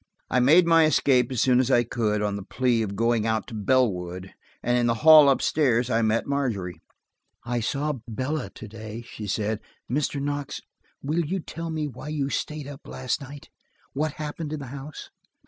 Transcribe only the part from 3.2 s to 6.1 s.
out to Bellwood, and in the hall up stairs I